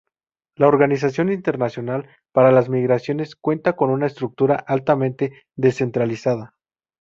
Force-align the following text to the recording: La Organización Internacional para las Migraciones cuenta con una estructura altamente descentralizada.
La 0.55 0.67
Organización 0.67 1.31
Internacional 1.31 2.07
para 2.31 2.51
las 2.51 2.69
Migraciones 2.69 3.35
cuenta 3.35 3.73
con 3.73 3.91
una 3.91 4.07
estructura 4.07 4.55
altamente 4.55 5.45
descentralizada. 5.55 6.55